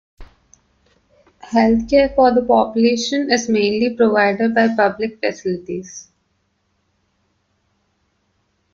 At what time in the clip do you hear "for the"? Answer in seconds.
2.15-2.41